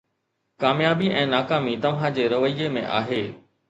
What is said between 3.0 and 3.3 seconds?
آهي